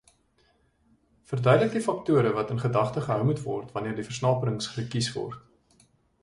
[1.31, 5.87] Verduidelik die faktore wat in gedagte gehou moet word wanneer die versnaperings gekies word.